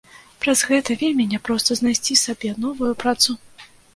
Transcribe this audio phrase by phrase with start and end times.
[0.45, 3.37] Праз гэта вельмі не проста знайсці сабе новую працу.